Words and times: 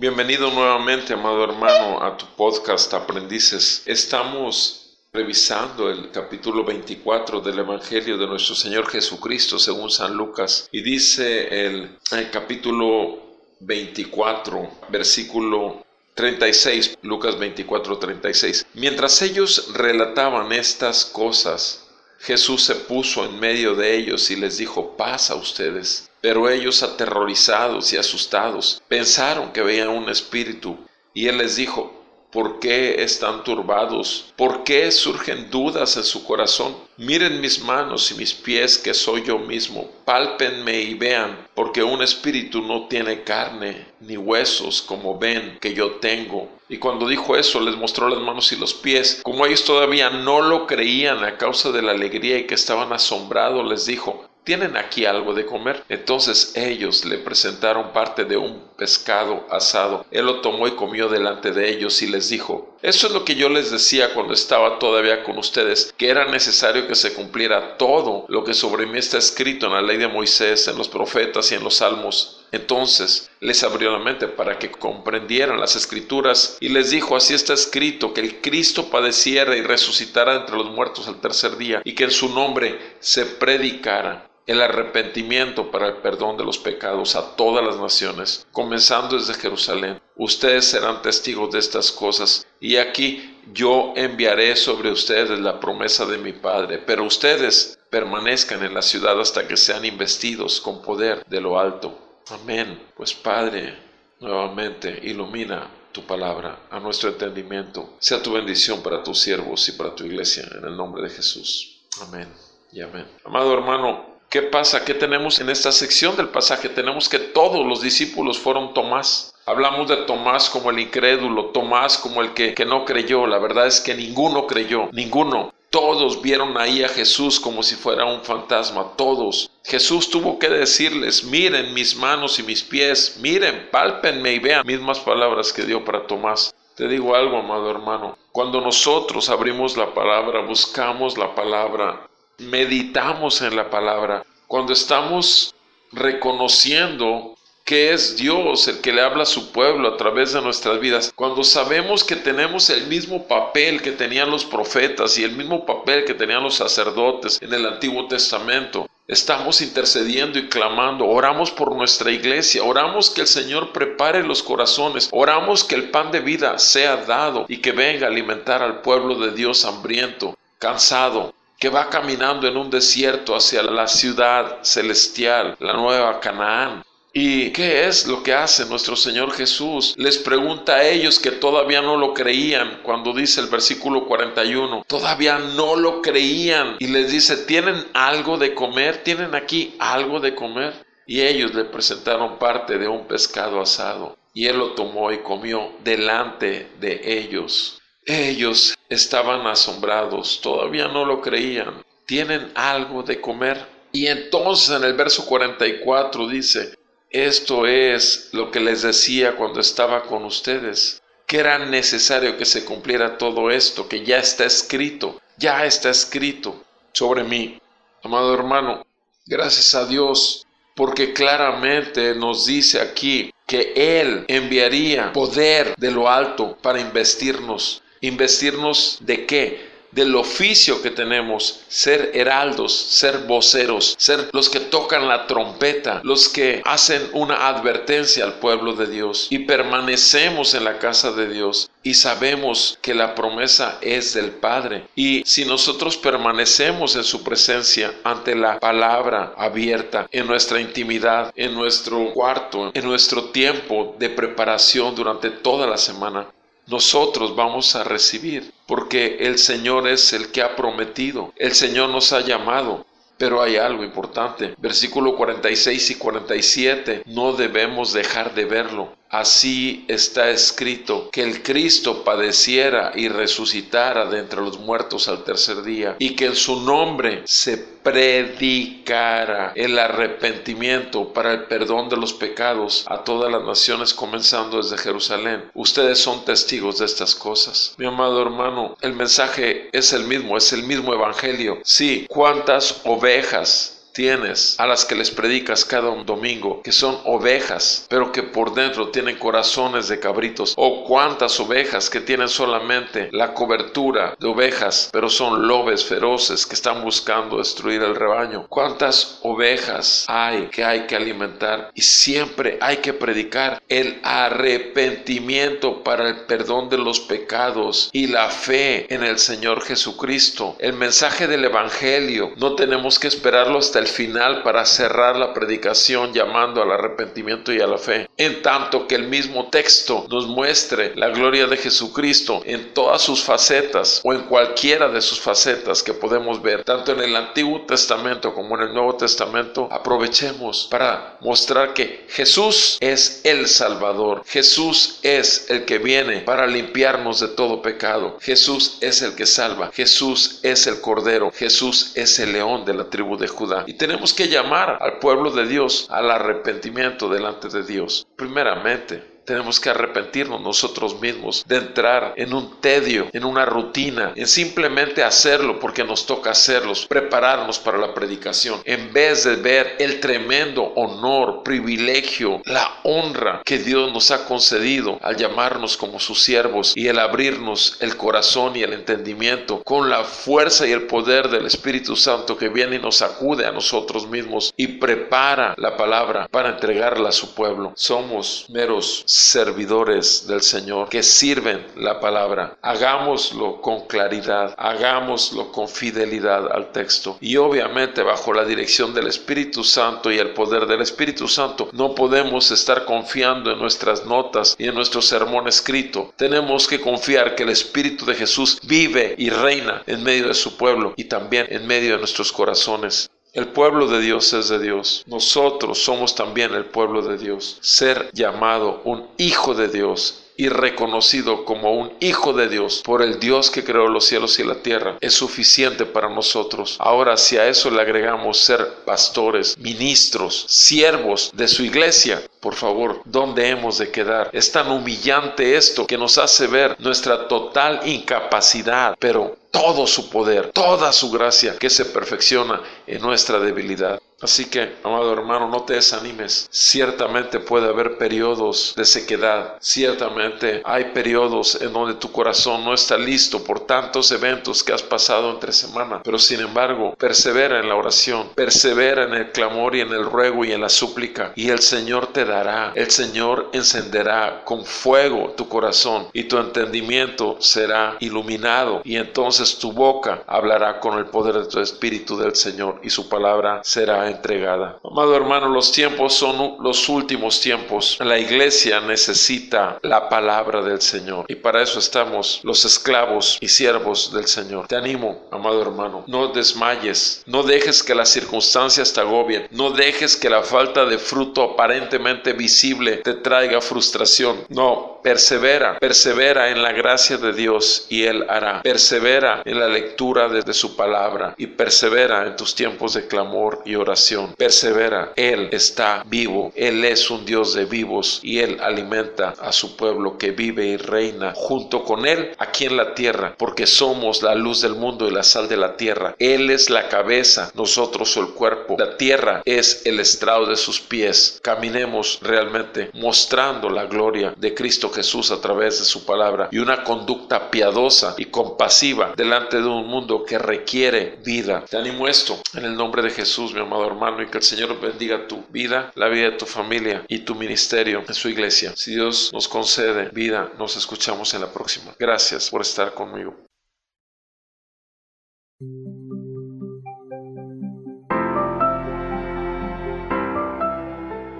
Bienvenido 0.00 0.50
nuevamente, 0.50 1.12
amado 1.12 1.44
hermano, 1.44 2.02
a 2.02 2.16
tu 2.16 2.24
podcast 2.34 2.94
Aprendices. 2.94 3.82
Estamos 3.84 4.96
revisando 5.12 5.90
el 5.90 6.10
capítulo 6.10 6.64
24 6.64 7.42
del 7.42 7.58
Evangelio 7.58 8.16
de 8.16 8.26
nuestro 8.26 8.54
Señor 8.54 8.88
Jesucristo 8.88 9.58
según 9.58 9.90
San 9.90 10.14
Lucas 10.14 10.70
y 10.72 10.80
dice 10.80 11.66
el, 11.66 11.98
capítulo 12.32 13.18
24, 13.60 14.70
versículo 14.88 15.84
36, 16.14 16.96
Lucas 17.02 17.38
24, 17.38 17.98
36. 17.98 18.66
Mientras 18.72 19.20
ellos 19.20 19.74
relataban 19.74 20.50
estas 20.52 21.04
cosas, 21.04 21.86
Jesús 22.20 22.64
se 22.64 22.74
puso 22.74 23.26
en 23.26 23.38
medio 23.38 23.74
de 23.74 23.98
ellos 23.98 24.30
y 24.30 24.36
les 24.36 24.56
dijo, 24.56 24.96
paz 24.96 25.30
a 25.30 25.34
ustedes. 25.34 26.09
Pero 26.20 26.48
ellos, 26.48 26.82
aterrorizados 26.82 27.92
y 27.92 27.96
asustados, 27.96 28.82
pensaron 28.88 29.52
que 29.52 29.62
veían 29.62 29.88
un 29.88 30.08
espíritu. 30.08 30.76
Y 31.14 31.28
él 31.28 31.38
les 31.38 31.56
dijo, 31.56 32.00
¿Por 32.30 32.60
qué 32.60 33.02
están 33.02 33.42
turbados? 33.42 34.32
¿Por 34.36 34.62
qué 34.62 34.92
surgen 34.92 35.50
dudas 35.50 35.96
en 35.96 36.04
su 36.04 36.24
corazón? 36.24 36.76
Miren 36.96 37.40
mis 37.40 37.60
manos 37.60 38.08
y 38.12 38.14
mis 38.14 38.32
pies 38.32 38.78
que 38.78 38.94
soy 38.94 39.24
yo 39.24 39.36
mismo. 39.36 39.90
Pálpenme 40.04 40.80
y 40.80 40.94
vean, 40.94 41.48
porque 41.56 41.82
un 41.82 42.02
espíritu 42.02 42.62
no 42.62 42.86
tiene 42.86 43.24
carne 43.24 43.84
ni 43.98 44.16
huesos 44.16 44.80
como 44.80 45.18
ven 45.18 45.58
que 45.60 45.74
yo 45.74 45.96
tengo. 45.96 46.48
Y 46.68 46.76
cuando 46.76 47.08
dijo 47.08 47.36
eso 47.36 47.58
les 47.58 47.76
mostró 47.76 48.08
las 48.08 48.20
manos 48.20 48.52
y 48.52 48.56
los 48.56 48.74
pies. 48.74 49.22
Como 49.24 49.44
ellos 49.44 49.64
todavía 49.64 50.10
no 50.10 50.40
lo 50.40 50.68
creían 50.68 51.24
a 51.24 51.36
causa 51.36 51.72
de 51.72 51.82
la 51.82 51.90
alegría 51.90 52.38
y 52.38 52.46
que 52.46 52.54
estaban 52.54 52.92
asombrados, 52.92 53.68
les 53.68 53.86
dijo, 53.86 54.29
¿Tienen 54.44 54.76
aquí 54.76 55.04
algo 55.04 55.34
de 55.34 55.44
comer? 55.44 55.84
Entonces 55.88 56.52
ellos 56.56 57.04
le 57.04 57.18
presentaron 57.18 57.92
parte 57.92 58.24
de 58.24 58.38
un 58.38 58.70
pescado 58.76 59.46
asado. 59.50 60.06
Él 60.10 60.24
lo 60.24 60.40
tomó 60.40 60.66
y 60.66 60.72
comió 60.72 61.08
delante 61.08 61.52
de 61.52 61.68
ellos 61.68 62.00
y 62.00 62.06
les 62.06 62.30
dijo, 62.30 62.74
eso 62.80 63.06
es 63.06 63.12
lo 63.12 63.26
que 63.26 63.34
yo 63.34 63.50
les 63.50 63.70
decía 63.70 64.14
cuando 64.14 64.32
estaba 64.32 64.78
todavía 64.78 65.22
con 65.22 65.36
ustedes, 65.36 65.92
que 65.98 66.08
era 66.08 66.24
necesario 66.24 66.88
que 66.88 66.94
se 66.94 67.12
cumpliera 67.12 67.76
todo 67.76 68.24
lo 68.28 68.42
que 68.42 68.54
sobre 68.54 68.86
mí 68.86 68.98
está 68.98 69.18
escrito 69.18 69.66
en 69.66 69.74
la 69.74 69.82
ley 69.82 69.98
de 69.98 70.08
Moisés, 70.08 70.66
en 70.66 70.78
los 70.78 70.88
profetas 70.88 71.52
y 71.52 71.56
en 71.56 71.62
los 71.62 71.74
salmos. 71.74 72.40
Entonces 72.52 73.30
les 73.40 73.62
abrió 73.62 73.92
la 73.92 73.98
mente 73.98 74.26
para 74.26 74.58
que 74.58 74.70
comprendieran 74.70 75.60
las 75.60 75.76
escrituras 75.76 76.56
y 76.60 76.70
les 76.70 76.90
dijo, 76.90 77.14
así 77.14 77.34
está 77.34 77.52
escrito, 77.52 78.14
que 78.14 78.22
el 78.22 78.40
Cristo 78.40 78.90
padeciera 78.90 79.56
y 79.56 79.60
resucitara 79.60 80.34
entre 80.34 80.56
los 80.56 80.70
muertos 80.70 81.06
al 81.06 81.20
tercer 81.20 81.58
día 81.58 81.82
y 81.84 81.94
que 81.94 82.04
en 82.04 82.10
su 82.10 82.30
nombre 82.30 82.96
se 83.00 83.26
predicara 83.26 84.29
el 84.50 84.60
arrepentimiento 84.60 85.70
para 85.70 85.86
el 85.86 85.96
perdón 85.98 86.36
de 86.36 86.44
los 86.44 86.58
pecados 86.58 87.14
a 87.14 87.36
todas 87.36 87.64
las 87.64 87.76
naciones, 87.76 88.46
comenzando 88.50 89.16
desde 89.16 89.34
Jerusalén. 89.34 90.00
Ustedes 90.16 90.64
serán 90.64 91.02
testigos 91.02 91.52
de 91.52 91.60
estas 91.60 91.92
cosas, 91.92 92.44
y 92.58 92.76
aquí 92.76 93.38
yo 93.52 93.92
enviaré 93.94 94.56
sobre 94.56 94.90
ustedes 94.90 95.38
la 95.38 95.60
promesa 95.60 96.04
de 96.04 96.18
mi 96.18 96.32
Padre, 96.32 96.78
pero 96.78 97.04
ustedes 97.04 97.78
permanezcan 97.90 98.64
en 98.64 98.74
la 98.74 98.82
ciudad 98.82 99.20
hasta 99.20 99.46
que 99.46 99.56
sean 99.56 99.84
investidos 99.84 100.60
con 100.60 100.82
poder 100.82 101.24
de 101.26 101.40
lo 101.40 101.58
alto. 101.58 102.20
Amén. 102.30 102.88
Pues 102.96 103.14
Padre, 103.14 103.78
nuevamente 104.18 104.98
ilumina 105.04 105.70
tu 105.92 106.02
palabra 106.02 106.66
a 106.70 106.80
nuestro 106.80 107.10
entendimiento. 107.10 107.94
Sea 108.00 108.20
tu 108.20 108.32
bendición 108.32 108.82
para 108.82 109.02
tus 109.04 109.20
siervos 109.20 109.68
y 109.68 109.72
para 109.72 109.94
tu 109.94 110.04
iglesia, 110.04 110.44
en 110.58 110.64
el 110.64 110.76
nombre 110.76 111.02
de 111.02 111.10
Jesús. 111.10 111.82
Amén 112.02 112.28
y 112.72 112.80
amén. 112.80 113.06
Amado 113.24 113.52
hermano, 113.52 114.09
¿Qué 114.30 114.42
pasa? 114.42 114.84
¿Qué 114.84 114.94
tenemos 114.94 115.40
en 115.40 115.50
esta 115.50 115.72
sección 115.72 116.14
del 116.14 116.28
pasaje? 116.28 116.68
Tenemos 116.68 117.08
que 117.08 117.18
todos 117.18 117.66
los 117.66 117.82
discípulos 117.82 118.38
fueron 118.38 118.72
Tomás. 118.72 119.34
Hablamos 119.44 119.88
de 119.88 119.96
Tomás 119.96 120.48
como 120.48 120.70
el 120.70 120.78
incrédulo, 120.78 121.46
Tomás 121.46 121.98
como 121.98 122.20
el 122.22 122.32
que, 122.32 122.54
que 122.54 122.64
no 122.64 122.84
creyó. 122.84 123.26
La 123.26 123.40
verdad 123.40 123.66
es 123.66 123.80
que 123.80 123.92
ninguno 123.92 124.46
creyó, 124.46 124.88
ninguno. 124.92 125.52
Todos 125.70 126.22
vieron 126.22 126.56
ahí 126.58 126.84
a 126.84 126.88
Jesús 126.88 127.40
como 127.40 127.64
si 127.64 127.74
fuera 127.74 128.04
un 128.04 128.22
fantasma, 128.22 128.92
todos. 128.96 129.50
Jesús 129.64 130.08
tuvo 130.08 130.38
que 130.38 130.48
decirles, 130.48 131.24
miren 131.24 131.74
mis 131.74 131.96
manos 131.96 132.38
y 132.38 132.44
mis 132.44 132.62
pies, 132.62 133.18
miren, 133.20 133.68
pálpenme 133.72 134.32
y 134.34 134.38
vean. 134.38 134.64
Mismas 134.64 135.00
palabras 135.00 135.52
que 135.52 135.64
dio 135.64 135.84
para 135.84 136.06
Tomás. 136.06 136.54
Te 136.76 136.86
digo 136.86 137.16
algo, 137.16 137.36
amado 137.36 137.68
hermano, 137.68 138.16
cuando 138.30 138.60
nosotros 138.60 139.28
abrimos 139.28 139.76
la 139.76 139.92
palabra, 139.92 140.40
buscamos 140.42 141.18
la 141.18 141.34
palabra, 141.34 142.08
meditamos 142.40 143.42
en 143.42 143.56
la 143.56 143.70
palabra, 143.70 144.24
cuando 144.46 144.72
estamos 144.72 145.54
reconociendo 145.92 147.36
que 147.64 147.92
es 147.92 148.16
Dios 148.16 148.66
el 148.66 148.80
que 148.80 148.92
le 148.92 149.00
habla 149.00 149.22
a 149.22 149.26
su 149.26 149.52
pueblo 149.52 149.88
a 149.88 149.96
través 149.96 150.32
de 150.32 150.42
nuestras 150.42 150.80
vidas, 150.80 151.12
cuando 151.14 151.44
sabemos 151.44 152.02
que 152.02 152.16
tenemos 152.16 152.68
el 152.70 152.88
mismo 152.88 153.28
papel 153.28 153.80
que 153.80 153.92
tenían 153.92 154.28
los 154.30 154.44
profetas 154.44 155.16
y 155.18 155.22
el 155.22 155.36
mismo 155.36 155.64
papel 155.64 156.04
que 156.04 156.14
tenían 156.14 156.42
los 156.42 156.56
sacerdotes 156.56 157.40
en 157.40 157.54
el 157.54 157.64
Antiguo 157.66 158.08
Testamento, 158.08 158.88
estamos 159.06 159.60
intercediendo 159.60 160.38
y 160.38 160.48
clamando, 160.48 161.06
oramos 161.06 161.52
por 161.52 161.76
nuestra 161.76 162.10
iglesia, 162.10 162.64
oramos 162.64 163.10
que 163.10 163.20
el 163.20 163.28
Señor 163.28 163.72
prepare 163.72 164.24
los 164.24 164.42
corazones, 164.42 165.08
oramos 165.12 165.62
que 165.62 165.76
el 165.76 165.90
pan 165.90 166.10
de 166.10 166.20
vida 166.20 166.58
sea 166.58 166.96
dado 166.96 167.44
y 167.48 167.58
que 167.58 167.70
venga 167.70 168.06
a 168.06 168.10
alimentar 168.10 168.62
al 168.62 168.80
pueblo 168.80 169.14
de 169.14 169.30
Dios 169.30 169.64
hambriento, 169.64 170.36
cansado, 170.58 171.34
que 171.60 171.68
va 171.68 171.90
caminando 171.90 172.48
en 172.48 172.56
un 172.56 172.70
desierto 172.70 173.36
hacia 173.36 173.62
la 173.62 173.86
ciudad 173.86 174.60
celestial, 174.62 175.56
la 175.60 175.74
nueva 175.74 176.18
Canaán. 176.18 176.82
¿Y 177.12 177.50
qué 177.50 177.86
es 177.86 178.06
lo 178.06 178.22
que 178.22 178.32
hace 178.32 178.64
nuestro 178.64 178.96
Señor 178.96 179.32
Jesús? 179.32 179.94
Les 179.98 180.16
pregunta 180.16 180.76
a 180.76 180.88
ellos 180.88 181.18
que 181.18 181.32
todavía 181.32 181.82
no 181.82 181.98
lo 181.98 182.14
creían 182.14 182.80
cuando 182.82 183.12
dice 183.12 183.42
el 183.42 183.48
versículo 183.48 184.06
41, 184.06 184.84
todavía 184.86 185.38
no 185.38 185.76
lo 185.76 186.00
creían 186.00 186.76
y 186.78 186.86
les 186.86 187.12
dice, 187.12 187.36
¿tienen 187.36 187.84
algo 187.92 188.38
de 188.38 188.54
comer? 188.54 189.02
¿Tienen 189.02 189.34
aquí 189.34 189.74
algo 189.78 190.18
de 190.18 190.34
comer? 190.34 190.86
Y 191.06 191.20
ellos 191.20 191.54
le 191.54 191.64
presentaron 191.64 192.38
parte 192.38 192.78
de 192.78 192.88
un 192.88 193.06
pescado 193.06 193.60
asado 193.60 194.16
y 194.32 194.46
él 194.46 194.56
lo 194.56 194.72
tomó 194.72 195.12
y 195.12 195.18
comió 195.18 195.72
delante 195.84 196.70
de 196.80 197.02
ellos. 197.04 197.79
Ellos 198.12 198.76
estaban 198.88 199.46
asombrados, 199.46 200.40
todavía 200.40 200.88
no 200.88 201.04
lo 201.04 201.20
creían. 201.20 201.84
¿Tienen 202.06 202.50
algo 202.56 203.04
de 203.04 203.20
comer? 203.20 203.64
Y 203.92 204.08
entonces 204.08 204.70
en 204.74 204.82
el 204.82 204.94
verso 204.94 205.24
44 205.26 206.26
dice, 206.26 206.74
esto 207.08 207.68
es 207.68 208.30
lo 208.32 208.50
que 208.50 208.58
les 208.58 208.82
decía 208.82 209.36
cuando 209.36 209.60
estaba 209.60 210.02
con 210.02 210.24
ustedes, 210.24 211.00
que 211.24 211.38
era 211.38 211.60
necesario 211.60 212.36
que 212.36 212.46
se 212.46 212.64
cumpliera 212.64 213.16
todo 213.16 213.48
esto, 213.48 213.88
que 213.88 214.04
ya 214.04 214.18
está 214.18 214.44
escrito, 214.44 215.20
ya 215.36 215.64
está 215.64 215.90
escrito 215.90 216.64
sobre 216.92 217.22
mí. 217.22 217.60
Amado 218.02 218.34
hermano, 218.34 218.84
gracias 219.24 219.72
a 219.76 219.86
Dios, 219.86 220.48
porque 220.74 221.12
claramente 221.12 222.16
nos 222.16 222.44
dice 222.44 222.80
aquí 222.80 223.32
que 223.46 223.72
Él 223.76 224.24
enviaría 224.26 225.12
poder 225.12 225.76
de 225.76 225.92
lo 225.92 226.10
alto 226.10 226.58
para 226.60 226.80
investirnos 226.80 227.84
¿Investirnos 228.02 228.96
de 229.00 229.26
qué? 229.26 229.70
Del 229.92 230.14
oficio 230.14 230.80
que 230.80 230.90
tenemos, 230.90 231.60
ser 231.68 232.12
heraldos, 232.14 232.72
ser 232.72 233.18
voceros, 233.26 233.94
ser 233.98 234.30
los 234.32 234.48
que 234.48 234.60
tocan 234.60 235.06
la 235.06 235.26
trompeta, 235.26 236.00
los 236.02 236.28
que 236.30 236.62
hacen 236.64 237.02
una 237.12 237.48
advertencia 237.48 238.24
al 238.24 238.38
pueblo 238.38 238.72
de 238.72 238.86
Dios 238.86 239.26
y 239.28 239.40
permanecemos 239.40 240.54
en 240.54 240.64
la 240.64 240.78
casa 240.78 241.12
de 241.12 241.28
Dios 241.28 241.70
y 241.82 241.94
sabemos 241.94 242.78
que 242.80 242.94
la 242.94 243.14
promesa 243.14 243.78
es 243.82 244.14
del 244.14 244.30
Padre. 244.30 244.86
Y 244.94 245.22
si 245.26 245.44
nosotros 245.44 245.98
permanecemos 245.98 246.96
en 246.96 247.04
su 247.04 247.22
presencia 247.22 247.92
ante 248.04 248.34
la 248.34 248.60
palabra 248.60 249.34
abierta, 249.36 250.06
en 250.10 250.26
nuestra 250.26 250.60
intimidad, 250.60 251.32
en 251.36 251.52
nuestro 251.52 252.14
cuarto, 252.14 252.70
en 252.72 252.84
nuestro 252.86 253.24
tiempo 253.24 253.94
de 253.98 254.08
preparación 254.08 254.94
durante 254.94 255.28
toda 255.30 255.66
la 255.66 255.76
semana, 255.76 256.28
nosotros 256.70 257.34
vamos 257.34 257.74
a 257.74 257.82
recibir, 257.82 258.52
porque 258.66 259.16
el 259.20 259.38
Señor 259.38 259.88
es 259.88 260.12
el 260.12 260.30
que 260.30 260.40
ha 260.40 260.54
prometido, 260.54 261.32
el 261.36 261.52
Señor 261.52 261.90
nos 261.90 262.12
ha 262.12 262.20
llamado. 262.20 262.86
Pero 263.18 263.42
hay 263.42 263.56
algo 263.56 263.84
importante. 263.84 264.54
Versículo 264.56 265.14
46 265.14 265.90
y 265.90 265.94
47. 265.96 267.02
No 267.04 267.34
debemos 267.34 267.92
dejar 267.92 268.34
de 268.34 268.46
verlo. 268.46 268.94
Así 269.10 269.84
está 269.88 270.30
escrito 270.30 271.10
que 271.10 271.22
el 271.22 271.42
Cristo 271.42 272.04
padeciera 272.04 272.92
y 272.94 273.08
resucitara 273.08 274.04
de 274.04 274.20
entre 274.20 274.40
los 274.40 274.60
muertos 274.60 275.08
al 275.08 275.24
tercer 275.24 275.62
día 275.62 275.96
y 275.98 276.14
que 276.14 276.26
en 276.26 276.36
su 276.36 276.60
nombre 276.60 277.22
se 277.24 277.58
predicara 277.58 279.52
el 279.56 279.78
arrepentimiento 279.80 281.12
para 281.12 281.32
el 281.32 281.44
perdón 281.44 281.88
de 281.88 281.96
los 281.96 282.12
pecados 282.12 282.84
a 282.86 283.02
todas 283.02 283.32
las 283.32 283.42
naciones 283.42 283.94
comenzando 283.94 284.58
desde 284.58 284.78
Jerusalén. 284.78 285.50
Ustedes 285.54 285.98
son 285.98 286.24
testigos 286.24 286.78
de 286.78 286.84
estas 286.84 287.16
cosas. 287.16 287.74
Mi 287.78 287.86
amado 287.86 288.22
hermano, 288.22 288.76
el 288.80 288.92
mensaje 288.92 289.70
es 289.72 289.92
el 289.92 290.04
mismo, 290.04 290.36
es 290.36 290.52
el 290.52 290.62
mismo 290.62 290.94
evangelio. 290.94 291.58
Sí, 291.64 292.06
cuántas 292.08 292.82
ovejas 292.84 293.79
tienes 293.92 294.58
a 294.58 294.66
las 294.66 294.84
que 294.84 294.94
les 294.94 295.10
predicas 295.10 295.64
cada 295.64 295.90
domingo, 296.04 296.62
que 296.62 296.72
son 296.72 296.98
ovejas, 297.04 297.86
pero 297.88 298.12
que 298.12 298.22
por 298.22 298.54
dentro 298.54 298.88
tienen 298.88 299.16
corazones 299.16 299.88
de 299.88 300.00
cabritos, 300.00 300.54
o 300.56 300.84
cuántas 300.84 301.38
ovejas 301.40 301.90
que 301.90 302.00
tienen 302.00 302.28
solamente 302.28 303.08
la 303.12 303.34
cobertura 303.34 304.16
de 304.18 304.28
ovejas, 304.28 304.90
pero 304.92 305.08
son 305.08 305.46
lobes 305.46 305.84
feroces 305.84 306.46
que 306.46 306.54
están 306.54 306.82
buscando 306.82 307.38
destruir 307.38 307.82
el 307.82 307.96
rebaño. 307.96 308.46
Cuántas 308.48 309.18
ovejas 309.22 310.04
hay 310.08 310.46
que 310.46 310.64
hay 310.64 310.86
que 310.86 310.96
alimentar 310.96 311.70
y 311.74 311.82
siempre 311.82 312.58
hay 312.60 312.78
que 312.78 312.92
predicar 312.92 313.62
el 313.68 314.00
arrepentimiento 314.02 315.82
para 315.82 316.08
el 316.08 316.16
perdón 316.26 316.68
de 316.68 316.78
los 316.78 317.00
pecados 317.00 317.90
y 317.92 318.06
la 318.06 318.28
fe 318.28 318.92
en 318.92 319.02
el 319.02 319.18
Señor 319.18 319.62
Jesucristo. 319.62 320.56
El 320.58 320.74
mensaje 320.74 321.26
del 321.26 321.44
Evangelio 321.44 322.32
no 322.36 322.54
tenemos 322.54 322.98
que 322.98 323.08
esperarlo 323.08 323.58
hasta 323.58 323.79
el 323.80 323.88
final 323.88 324.42
para 324.42 324.64
cerrar 324.64 325.16
la 325.16 325.34
predicación 325.34 326.12
llamando 326.12 326.62
al 326.62 326.70
arrepentimiento 326.70 327.52
y 327.52 327.60
a 327.60 327.66
la 327.66 327.78
fe. 327.78 328.08
En 328.16 328.42
tanto 328.42 328.86
que 328.86 328.94
el 328.94 329.08
mismo 329.08 329.48
texto 329.48 330.06
nos 330.08 330.26
muestre 330.26 330.92
la 330.96 331.08
gloria 331.08 331.46
de 331.46 331.56
Jesucristo 331.56 332.42
en 332.44 332.72
todas 332.74 333.02
sus 333.02 333.22
facetas 333.22 334.00
o 334.04 334.12
en 334.12 334.22
cualquiera 334.22 334.88
de 334.88 335.00
sus 335.00 335.20
facetas 335.20 335.82
que 335.82 335.94
podemos 335.94 336.42
ver, 336.42 336.64
tanto 336.64 336.92
en 336.92 337.00
el 337.00 337.16
Antiguo 337.16 337.62
Testamento 337.62 338.34
como 338.34 338.56
en 338.56 338.68
el 338.68 338.74
Nuevo 338.74 338.96
Testamento, 338.96 339.68
aprovechemos 339.70 340.68
para 340.70 341.16
mostrar 341.20 341.74
que 341.74 342.06
Jesús 342.08 342.78
es 342.80 343.20
el 343.24 343.48
Salvador. 343.48 344.22
Jesús 344.26 344.98
es 345.02 345.46
el 345.48 345.64
que 345.64 345.78
viene 345.78 346.20
para 346.20 346.46
limpiarnos 346.46 347.20
de 347.20 347.28
todo 347.28 347.62
pecado. 347.62 348.18
Jesús 348.20 348.78
es 348.80 349.02
el 349.02 349.14
que 349.14 349.26
salva. 349.26 349.70
Jesús 349.72 350.40
es 350.42 350.66
el 350.66 350.80
Cordero. 350.80 351.30
Jesús 351.32 351.92
es 351.94 352.18
el 352.18 352.32
león 352.32 352.64
de 352.64 352.74
la 352.74 352.90
tribu 352.90 353.16
de 353.16 353.28
Judá. 353.28 353.64
Y 353.70 353.74
tenemos 353.74 354.12
que 354.12 354.26
llamar 354.26 354.78
al 354.80 354.98
pueblo 354.98 355.30
de 355.30 355.46
Dios 355.46 355.86
al 355.90 356.10
arrepentimiento 356.10 357.08
delante 357.08 357.48
de 357.48 357.62
Dios. 357.62 358.04
Primeramente, 358.16 359.09
tenemos 359.24 359.60
que 359.60 359.70
arrepentirnos 359.70 360.40
nosotros 360.40 361.00
mismos 361.00 361.44
de 361.46 361.56
entrar 361.56 362.14
en 362.16 362.34
un 362.34 362.60
tedio, 362.60 363.08
en 363.12 363.24
una 363.24 363.44
rutina, 363.44 364.12
en 364.16 364.26
simplemente 364.26 365.02
hacerlo 365.02 365.58
porque 365.60 365.84
nos 365.84 366.06
toca 366.06 366.30
hacerlos, 366.30 366.86
prepararnos 366.86 367.58
para 367.58 367.78
la 367.78 367.94
predicación, 367.94 368.60
en 368.64 368.92
vez 368.92 369.24
de 369.24 369.36
ver 369.36 369.76
el 369.78 370.00
tremendo 370.00 370.72
honor, 370.76 371.42
privilegio, 371.42 372.42
la 372.44 372.80
honra 372.82 373.42
que 373.44 373.58
Dios 373.58 373.92
nos 373.92 374.10
ha 374.10 374.24
concedido 374.24 374.98
al 375.02 375.16
llamarnos 375.16 375.76
como 375.76 376.00
sus 376.00 376.22
siervos 376.22 376.72
y 376.76 376.88
el 376.88 376.98
abrirnos 376.98 377.76
el 377.80 377.96
corazón 377.96 378.56
y 378.56 378.62
el 378.62 378.72
entendimiento 378.72 379.62
con 379.62 379.90
la 379.90 380.04
fuerza 380.04 380.66
y 380.66 380.72
el 380.72 380.86
poder 380.86 381.28
del 381.28 381.46
Espíritu 381.46 381.96
Santo 381.96 382.36
que 382.36 382.48
viene 382.48 382.76
y 382.76 382.80
nos 382.80 383.02
acude 383.02 383.46
a 383.46 383.52
nosotros 383.52 384.08
mismos 384.08 384.52
y 384.56 384.66
prepara 384.66 385.54
la 385.56 385.76
palabra 385.76 386.28
para 386.30 386.50
entregarla 386.50 387.10
a 387.10 387.12
su 387.12 387.34
pueblo. 387.34 387.72
Somos 387.76 388.46
meros 388.48 389.04
servidores 389.10 390.26
del 390.28 390.40
Señor 390.40 390.88
que 390.88 391.02
sirven 391.02 391.66
la 391.76 391.98
palabra. 391.98 392.56
Hagámoslo 392.62 393.60
con 393.60 393.86
claridad, 393.88 394.54
hagámoslo 394.56 395.50
con 395.50 395.68
fidelidad 395.68 396.50
al 396.52 396.70
texto 396.70 397.18
y 397.20 397.36
obviamente 397.36 398.02
bajo 398.02 398.32
la 398.32 398.44
dirección 398.44 398.94
del 398.94 399.08
Espíritu 399.08 399.64
Santo 399.64 400.12
y 400.12 400.18
el 400.18 400.32
poder 400.32 400.66
del 400.66 400.82
Espíritu 400.82 401.26
Santo. 401.26 401.68
No 401.72 401.92
podemos 401.92 402.52
estar 402.52 402.84
confiando 402.84 403.50
en 403.50 403.58
nuestras 403.58 404.06
notas 404.06 404.54
y 404.58 404.68
en 404.68 404.74
nuestro 404.76 405.02
sermón 405.02 405.48
escrito. 405.48 406.14
Tenemos 406.16 406.68
que 406.68 406.80
confiar 406.80 407.34
que 407.34 407.42
el 407.42 407.50
Espíritu 407.50 408.06
de 408.06 408.14
Jesús 408.14 408.60
vive 408.62 409.16
y 409.18 409.30
reina 409.30 409.82
en 409.88 410.04
medio 410.04 410.28
de 410.28 410.34
su 410.34 410.56
pueblo 410.56 410.94
y 410.96 411.04
también 411.04 411.46
en 411.50 411.66
medio 411.66 411.92
de 411.92 411.98
nuestros 411.98 412.30
corazones. 412.30 413.10
El 413.32 413.48
pueblo 413.48 413.86
de 413.86 414.00
Dios 414.00 414.32
es 414.32 414.48
de 414.48 414.58
Dios. 414.58 415.04
Nosotros 415.06 415.78
somos 415.78 416.16
también 416.16 416.52
el 416.54 416.64
pueblo 416.64 417.02
de 417.02 417.16
Dios. 417.16 417.58
Ser 417.60 418.10
llamado 418.12 418.82
un 418.84 419.06
hijo 419.18 419.54
de 419.54 419.68
Dios 419.68 420.19
y 420.40 420.48
reconocido 420.48 421.44
como 421.44 421.74
un 421.74 421.92
hijo 422.00 422.32
de 422.32 422.48
Dios 422.48 422.80
por 422.82 423.02
el 423.02 423.20
Dios 423.20 423.50
que 423.50 423.62
creó 423.62 423.88
los 423.88 424.06
cielos 424.06 424.38
y 424.38 424.42
la 424.42 424.54
tierra 424.54 424.96
es 425.02 425.12
suficiente 425.12 425.84
para 425.84 426.08
nosotros. 426.08 426.76
Ahora 426.78 427.18
si 427.18 427.36
a 427.36 427.46
eso 427.46 427.70
le 427.70 427.82
agregamos 427.82 428.38
ser 428.38 428.66
pastores, 428.86 429.58
ministros, 429.58 430.46
siervos 430.48 431.30
de 431.34 431.46
su 431.46 431.62
iglesia, 431.62 432.22
por 432.40 432.54
favor, 432.54 433.02
¿dónde 433.04 433.48
hemos 433.48 433.76
de 433.76 433.90
quedar? 433.90 434.30
Es 434.32 434.50
tan 434.50 434.70
humillante 434.70 435.58
esto 435.58 435.86
que 435.86 435.98
nos 435.98 436.16
hace 436.16 436.46
ver 436.46 436.74
nuestra 436.78 437.28
total 437.28 437.82
incapacidad, 437.84 438.96
pero 438.98 439.36
todo 439.50 439.86
su 439.86 440.08
poder, 440.08 440.52
toda 440.52 440.90
su 440.94 441.10
gracia 441.10 441.58
que 441.58 441.68
se 441.68 441.84
perfecciona 441.84 442.62
en 442.86 443.02
nuestra 443.02 443.38
debilidad. 443.40 444.00
Así 444.20 444.44
que, 444.46 444.76
amado 444.84 445.12
hermano, 445.12 445.48
no 445.48 445.62
te 445.62 445.74
desanimes. 445.74 446.46
Ciertamente 446.50 447.40
puede 447.40 447.68
haber 447.68 447.96
periodos 447.96 448.74
de 448.76 448.84
sequedad. 448.84 449.56
Ciertamente 449.60 450.60
hay 450.64 450.86
periodos 450.86 451.60
en 451.60 451.72
donde 451.72 451.94
tu 451.94 452.12
corazón 452.12 452.64
no 452.64 452.74
está 452.74 452.98
listo 452.98 453.42
por 453.42 453.60
tantos 453.60 454.10
eventos 454.12 454.62
que 454.62 454.74
has 454.74 454.82
pasado 454.82 455.30
entre 455.30 455.52
semana. 455.52 456.02
Pero 456.04 456.18
sin 456.18 456.40
embargo, 456.40 456.94
persevera 456.98 457.60
en 457.60 457.68
la 457.68 457.76
oración, 457.76 458.28
persevera 458.34 459.04
en 459.04 459.14
el 459.14 459.32
clamor 459.32 459.74
y 459.74 459.80
en 459.80 459.92
el 459.92 460.04
ruego 460.04 460.44
y 460.44 460.52
en 460.52 460.60
la 460.60 460.68
súplica. 460.68 461.32
Y 461.34 461.48
el 461.48 461.60
Señor 461.60 462.08
te 462.08 462.26
dará, 462.26 462.72
el 462.74 462.90
Señor 462.90 463.48
encenderá 463.54 464.42
con 464.44 464.66
fuego 464.66 465.32
tu 465.36 465.48
corazón 465.48 466.08
y 466.12 466.24
tu 466.24 466.36
entendimiento 466.36 467.36
será 467.40 467.96
iluminado. 468.00 468.82
Y 468.84 468.96
entonces 468.96 469.58
tu 469.58 469.72
boca 469.72 470.22
hablará 470.26 470.78
con 470.78 470.98
el 470.98 471.06
poder 471.06 471.36
de 471.36 471.46
tu 471.46 471.60
Espíritu 471.60 472.18
del 472.18 472.34
Señor 472.36 472.80
y 472.82 472.90
su 472.90 473.08
palabra 473.08 473.60
será 473.64 474.09
entregada. 474.10 474.78
Amado 474.84 475.14
hermano, 475.14 475.48
los 475.48 475.72
tiempos 475.72 476.14
son 476.14 476.56
los 476.62 476.88
últimos 476.88 477.40
tiempos. 477.40 477.98
La 478.00 478.18
iglesia 478.18 478.80
necesita 478.80 479.78
la 479.82 480.08
palabra 480.08 480.62
del 480.62 480.80
Señor 480.80 481.26
y 481.28 481.36
para 481.36 481.62
eso 481.62 481.78
estamos 481.78 482.40
los 482.42 482.64
esclavos 482.64 483.38
y 483.40 483.48
siervos 483.48 484.12
del 484.12 484.26
Señor. 484.26 484.66
Te 484.66 484.76
animo, 484.76 485.28
amado 485.30 485.62
hermano, 485.62 486.04
no 486.06 486.28
desmayes, 486.28 487.22
no 487.26 487.42
dejes 487.42 487.82
que 487.82 487.94
las 487.94 488.08
circunstancias 488.08 488.92
te 488.92 489.00
agobien, 489.00 489.46
no 489.50 489.70
dejes 489.70 490.16
que 490.16 490.30
la 490.30 490.42
falta 490.42 490.84
de 490.84 490.98
fruto 490.98 491.42
aparentemente 491.42 492.32
visible 492.32 492.98
te 492.98 493.14
traiga 493.14 493.60
frustración. 493.60 494.44
No, 494.48 494.99
persevera, 495.02 495.78
persevera 495.78 496.50
en 496.50 496.62
la 496.62 496.72
gracia 496.72 497.16
de 497.16 497.32
Dios 497.32 497.86
y 497.88 498.04
Él 498.04 498.24
hará. 498.28 498.62
Persevera 498.62 499.42
en 499.44 499.58
la 499.58 499.68
lectura 499.68 500.28
de 500.28 500.52
su 500.52 500.76
palabra 500.76 501.34
y 501.36 501.46
persevera 501.46 502.26
en 502.26 502.36
tus 502.36 502.54
tiempos 502.54 502.94
de 502.94 503.06
clamor 503.06 503.62
y 503.64 503.74
oración 503.74 504.34
persevera. 504.36 505.12
Él 505.16 505.48
está 505.52 506.02
vivo, 506.06 506.52
Él 506.54 506.84
es 506.84 507.10
un 507.10 507.24
Dios 507.24 507.54
de 507.54 507.64
vivos 507.64 508.20
y 508.22 508.40
Él 508.40 508.58
alimenta 508.60 509.34
a 509.40 509.52
su 509.52 509.76
pueblo 509.76 510.18
que 510.18 510.30
vive 510.30 510.66
y 510.66 510.76
reina 510.76 511.32
junto 511.34 511.84
con 511.84 512.06
Él 512.06 512.32
aquí 512.38 512.66
en 512.66 512.76
la 512.76 512.94
tierra, 512.94 513.34
porque 513.36 513.66
somos 513.66 514.22
la 514.22 514.34
luz 514.34 514.62
del 514.62 514.74
mundo 514.74 515.08
y 515.08 515.10
la 515.10 515.22
sal 515.22 515.48
de 515.48 515.56
la 515.56 515.76
tierra. 515.76 516.14
Él 516.18 516.50
es 516.50 516.70
la 516.70 516.88
cabeza, 516.88 517.50
nosotros 517.54 518.16
el 518.16 518.28
cuerpo. 518.28 518.76
La 518.78 518.96
tierra 518.96 519.42
es 519.44 519.82
el 519.84 520.00
estrado 520.00 520.46
de 520.46 520.56
sus 520.56 520.80
pies. 520.80 521.38
Caminemos 521.42 522.18
realmente 522.22 522.90
mostrando 522.94 523.68
la 523.68 523.86
gloria 523.86 524.34
de 524.36 524.54
Jesús 524.92 525.30
a 525.30 525.40
través 525.40 525.78
de 525.78 525.84
su 525.84 526.04
palabra 526.04 526.48
y 526.50 526.58
una 526.58 526.84
conducta 526.84 527.50
piadosa 527.50 528.14
y 528.18 528.26
compasiva 528.26 529.14
delante 529.16 529.56
de 529.58 529.66
un 529.66 529.86
mundo 529.86 530.24
que 530.24 530.38
requiere 530.38 531.18
vida. 531.24 531.64
Te 531.68 531.76
animo 531.76 532.08
esto 532.08 532.38
en 532.54 532.64
el 532.64 532.74
nombre 532.74 533.02
de 533.02 533.10
Jesús, 533.10 533.54
mi 533.54 533.60
amado 533.60 533.86
hermano, 533.86 534.22
y 534.22 534.26
que 534.26 534.38
el 534.38 534.44
Señor 534.44 534.80
bendiga 534.80 535.26
tu 535.26 535.44
vida, 535.50 535.92
la 535.94 536.08
vida 536.08 536.30
de 536.30 536.36
tu 536.36 536.46
familia 536.46 537.04
y 537.08 537.20
tu 537.20 537.34
ministerio 537.34 538.02
en 538.06 538.14
su 538.14 538.28
iglesia. 538.28 538.72
Si 538.76 538.94
Dios 538.94 539.30
nos 539.32 539.48
concede 539.48 540.10
vida, 540.10 540.52
nos 540.58 540.76
escuchamos 540.76 541.34
en 541.34 541.42
la 541.42 541.52
próxima. 541.52 541.94
Gracias 541.98 542.50
por 542.50 542.62
estar 542.62 542.94
conmigo. 542.94 543.36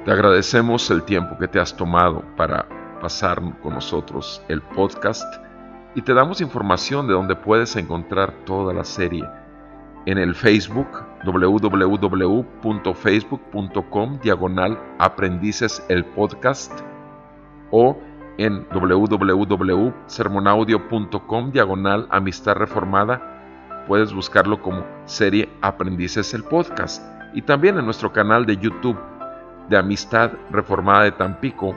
Te 0.05 0.11
agradecemos 0.13 0.91
el 0.91 1.05
tiempo 1.05 1.39
que 1.39 1.47
te 1.47 1.61
has 1.61 1.77
tomado 1.77 2.25
para 2.37 2.80
pasar 3.01 3.41
con 3.63 3.75
nosotros 3.75 4.43
el 4.49 4.63
podcast 4.63 5.27
y 5.95 6.03
te 6.03 6.15
damos 6.15 6.41
información 6.41 7.09
de 7.09 7.15
donde 7.15 7.35
puedes 7.35 7.75
encontrar 7.77 8.33
toda 8.45 8.73
la 8.73 8.85
serie 8.85 9.25
en 10.07 10.17
el 10.19 10.35
Facebook 10.35 10.87
www.facebook.com 11.25 14.19
diagonal 14.23 14.79
aprendices 14.99 15.85
el 15.89 16.05
podcast 16.05 16.73
o 17.71 17.97
en 18.39 18.67
www.sermonaudio.com 18.71 21.53
diagonal 21.53 22.07
amistad 22.11 22.55
reformada. 22.55 23.85
Puedes 23.87 24.13
buscarlo 24.15 24.63
como 24.63 24.87
serie 25.05 25.51
Aprendices 25.61 26.33
el 26.33 26.45
podcast 26.45 27.05
y 27.35 27.43
también 27.43 27.77
en 27.79 27.85
nuestro 27.85 28.11
canal 28.13 28.47
de 28.47 28.57
YouTube 28.57 28.97
de 29.69 29.77
Amistad 29.77 30.31
Reformada 30.51 31.05
de 31.05 31.13
Tampico, 31.13 31.77